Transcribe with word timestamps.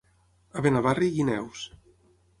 A 0.57 0.63
Benavarri, 0.67 1.11
guineus. 1.19 1.63